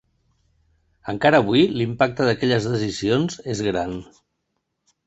[1.13, 3.97] Encara avui, l’impacte d’aquelles decisions és gran.